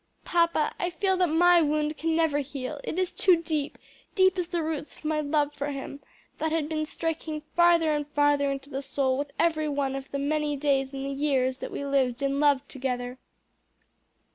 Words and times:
"Papa, 0.25 0.73
I 0.79 0.89
feel 0.89 1.15
that 1.17 1.27
my 1.29 1.61
wound 1.61 1.95
can 1.95 2.15
never 2.15 2.39
heal; 2.39 2.81
it 2.83 2.97
is 2.97 3.13
too 3.13 3.37
deep; 3.39 3.77
deep 4.15 4.35
as 4.39 4.47
the 4.47 4.63
roots 4.63 4.95
of 4.97 5.05
my 5.05 5.21
love 5.21 5.53
for 5.53 5.67
him, 5.67 5.99
that 6.39 6.51
had 6.51 6.67
been 6.67 6.87
striking 6.87 7.43
farther 7.55 7.93
and 7.93 8.07
farther 8.07 8.49
into 8.49 8.71
the 8.71 8.81
soil 8.81 9.15
with 9.15 9.29
every 9.37 9.69
one 9.69 9.95
of 9.95 10.09
the 10.09 10.17
many 10.17 10.55
days 10.57 10.91
and 10.91 11.05
years 11.19 11.59
that 11.59 11.69
we 11.69 11.85
lived 11.85 12.23
and 12.23 12.39
loved 12.39 12.67
together." 12.67 13.19